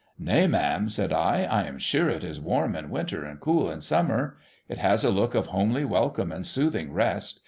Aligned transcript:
'Nay, 0.17 0.47
ma'am,' 0.47 0.89
said 0.89 1.13
I,' 1.13 1.43
I 1.43 1.61
am 1.65 1.77
sure 1.77 2.09
it 2.09 2.23
is 2.23 2.41
warm 2.41 2.75
in 2.75 2.89
winter 2.89 3.23
and 3.23 3.39
cool 3.39 3.69
in 3.69 3.81
summer. 3.81 4.35
It 4.67 4.79
has 4.79 5.03
a 5.03 5.11
look 5.11 5.35
of 5.35 5.45
homely 5.53 5.85
welcome 5.85 6.31
and 6.31 6.47
soothing 6.47 6.91
rest. 6.91 7.39